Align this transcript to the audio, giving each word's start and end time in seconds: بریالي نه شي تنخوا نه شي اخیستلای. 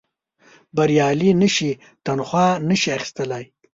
بریالي 0.75 1.31
نه 1.41 1.49
شي 1.55 1.71
تنخوا 2.05 2.47
نه 2.67 2.75
شي 2.81 2.89
اخیستلای. 2.97 3.45